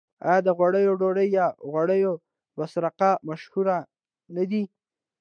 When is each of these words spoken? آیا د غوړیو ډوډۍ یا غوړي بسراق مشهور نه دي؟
آیا 0.27 0.39
د 0.45 0.49
غوړیو 0.57 0.99
ډوډۍ 1.01 1.27
یا 1.37 1.47
غوړي 1.71 2.01
بسراق 2.57 2.99
مشهور 3.29 3.67
نه 4.35 4.43
دي؟ 4.49 4.63